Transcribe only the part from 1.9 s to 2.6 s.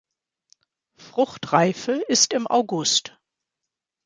ist im